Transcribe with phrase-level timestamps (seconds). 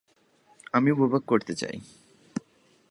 [0.73, 1.77] আমি উপভোগ করতে চাই।